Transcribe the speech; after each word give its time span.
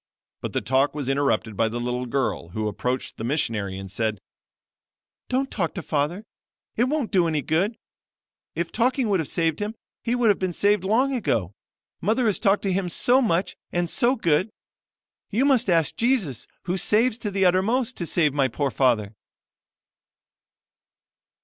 But 0.41 0.53
the 0.53 0.61
talk 0.61 0.95
was 0.95 1.07
interrupted 1.07 1.55
by 1.55 1.67
the 1.69 1.79
little 1.79 2.07
girl, 2.07 2.47
who 2.49 2.67
approached 2.67 3.17
the 3.17 3.23
missionary, 3.23 3.77
and 3.77 3.91
said: 3.91 4.19
'Don't 5.29 5.51
talk 5.51 5.75
to 5.75 5.83
father; 5.83 6.25
it 6.75 6.85
won't 6.85 7.11
do 7.11 7.27
any 7.27 7.43
good. 7.43 7.77
If 8.55 8.71
talking 8.71 9.09
would 9.09 9.19
have 9.19 9.27
saved 9.27 9.59
him, 9.59 9.75
he 10.01 10.15
would 10.15 10.29
have 10.29 10.39
been 10.39 10.53
saved 10.53 10.83
long 10.83 11.13
ago. 11.13 11.53
Mother 12.01 12.25
has 12.25 12.39
talked 12.39 12.63
to 12.63 12.73
him 12.73 12.89
so 12.89 13.21
much 13.21 13.55
and 13.71 13.87
so 13.87 14.15
good. 14.15 14.49
You 15.29 15.45
must 15.45 15.69
ask 15.69 15.95
Jesus, 15.95 16.47
who 16.63 16.77
saves 16.77 17.19
to 17.19 17.29
the 17.29 17.45
uttermost, 17.45 17.95
to 17.97 18.07
save 18.07 18.33
my 18.33 18.47
poor 18.47 18.71
father.' 18.71 19.13